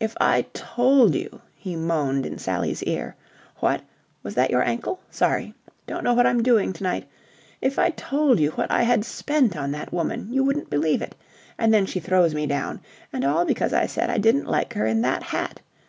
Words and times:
"If 0.00 0.16
I 0.20 0.46
told 0.52 1.14
you," 1.14 1.42
he 1.54 1.76
moaned 1.76 2.26
in 2.26 2.38
Sally's 2.38 2.82
ear, 2.82 3.14
"what... 3.58 3.82
was 4.24 4.34
that 4.34 4.50
your 4.50 4.64
ankle? 4.64 4.98
Sorry! 5.12 5.54
Don't 5.86 6.02
know 6.02 6.12
what 6.12 6.26
I'm 6.26 6.42
doing 6.42 6.72
to 6.72 6.82
night... 6.82 7.06
If 7.62 7.78
I 7.78 7.90
told 7.90 8.40
you 8.40 8.50
what 8.50 8.68
I 8.72 8.82
had 8.82 9.04
spent 9.04 9.56
on 9.56 9.70
that 9.70 9.92
woman, 9.92 10.26
you 10.32 10.42
wouldn't 10.42 10.70
believe 10.70 11.02
it. 11.02 11.14
And 11.56 11.72
then 11.72 11.86
she 11.86 12.00
throws 12.00 12.34
me 12.34 12.46
down. 12.48 12.80
And 13.12 13.24
all 13.24 13.44
because 13.44 13.72
I 13.72 13.86
said 13.86 14.10
I 14.10 14.18
didn't 14.18 14.46
like 14.48 14.74
her 14.74 14.86
in 14.86 15.02
that 15.02 15.22
hat. 15.22 15.60